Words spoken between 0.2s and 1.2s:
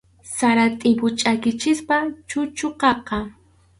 Sara tʼimpu